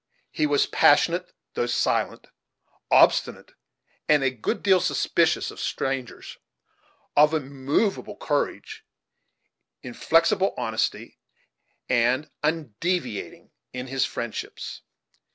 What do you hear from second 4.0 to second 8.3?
and a good deal suspicious of strangers; of immovable